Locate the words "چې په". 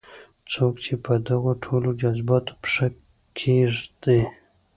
0.83-1.13